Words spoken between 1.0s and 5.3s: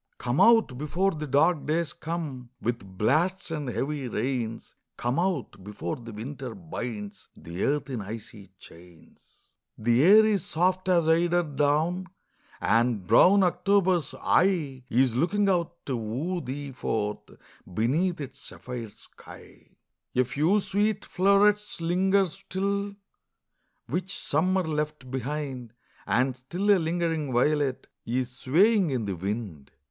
the dark days come, With blasts and heavy rains: Come